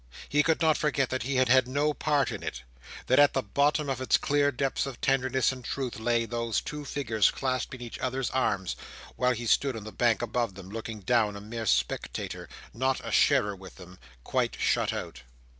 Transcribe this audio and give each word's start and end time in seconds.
He 0.27 0.41
could 0.41 0.61
not 0.61 0.77
forget 0.79 1.11
that 1.11 1.21
he 1.21 1.35
had 1.35 1.47
had 1.47 1.67
no 1.67 1.93
part 1.93 2.31
in 2.31 2.41
it. 2.41 2.63
That, 3.05 3.19
at 3.19 3.33
the 3.33 3.43
bottom 3.43 3.87
of 3.87 4.01
its 4.01 4.17
clear 4.17 4.51
depths 4.51 4.87
of 4.87 4.99
tenderness 4.99 5.51
and 5.51 5.63
truth 5.63 5.99
lay 5.99 6.25
those 6.25 6.59
two 6.59 6.85
figures 6.85 7.29
clasped 7.29 7.75
in 7.75 7.81
each 7.81 7.99
other's 7.99 8.31
arms, 8.31 8.75
while 9.15 9.33
he 9.33 9.45
stood 9.45 9.75
on 9.77 9.83
the 9.83 9.91
bank 9.91 10.23
above 10.23 10.55
them, 10.55 10.69
looking 10.69 11.01
down 11.01 11.35
a 11.37 11.39
mere 11.39 11.67
spectator—not 11.67 12.99
a 13.05 13.11
sharer 13.11 13.55
with 13.55 13.75
them—quite 13.75 14.57
shut 14.59 14.91
out. 14.91 15.21